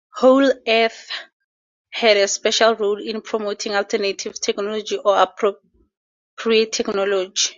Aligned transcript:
"Whole 0.15 0.51
Earth" 0.67 1.07
had 1.91 2.17
a 2.17 2.27
special 2.27 2.73
role 2.73 2.99
in 3.07 3.21
promoting 3.21 3.75
alternative 3.75 4.41
technology 4.41 4.97
or 4.97 5.15
appropriate 5.21 6.71
technology. 6.71 7.49